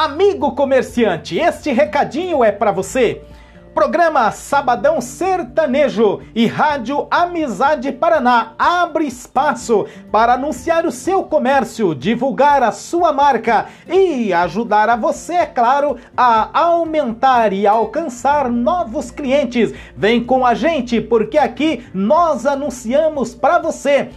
Amigo 0.00 0.52
comerciante, 0.52 1.36
este 1.36 1.72
recadinho 1.72 2.44
é 2.44 2.52
para 2.52 2.70
você. 2.70 3.20
Programa 3.74 4.30
Sabadão 4.30 5.00
Sertanejo 5.00 6.20
e 6.36 6.46
Rádio 6.46 7.08
Amizade 7.10 7.90
Paraná 7.90 8.52
abre 8.56 9.06
espaço 9.06 9.86
para 10.12 10.34
anunciar 10.34 10.86
o 10.86 10.92
seu 10.92 11.24
comércio, 11.24 11.96
divulgar 11.96 12.62
a 12.62 12.70
sua 12.70 13.12
marca 13.12 13.66
e 13.88 14.32
ajudar 14.32 14.88
a 14.88 14.94
você, 14.94 15.34
é 15.34 15.46
claro, 15.46 15.96
a 16.16 16.48
aumentar 16.56 17.52
e 17.52 17.66
alcançar 17.66 18.48
novos 18.48 19.10
clientes. 19.10 19.74
Vem 19.96 20.22
com 20.22 20.46
a 20.46 20.54
gente 20.54 21.00
porque 21.00 21.38
aqui 21.38 21.84
nós 21.92 22.46
anunciamos 22.46 23.34
para 23.34 23.58
você. 23.58 24.10